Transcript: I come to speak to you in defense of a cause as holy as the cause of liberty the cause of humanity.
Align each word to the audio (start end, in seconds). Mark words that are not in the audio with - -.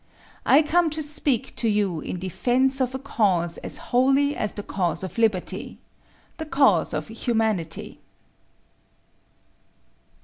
I 0.47 0.63
come 0.63 0.89
to 0.97 1.03
speak 1.03 1.55
to 1.57 1.69
you 1.69 1.99
in 2.01 2.17
defense 2.17 2.81
of 2.81 2.95
a 2.95 2.97
cause 2.97 3.59
as 3.59 3.77
holy 3.77 4.35
as 4.35 4.55
the 4.55 4.63
cause 4.63 5.03
of 5.03 5.19
liberty 5.19 5.77
the 6.37 6.45
cause 6.47 6.91
of 6.95 7.09
humanity. 7.09 7.99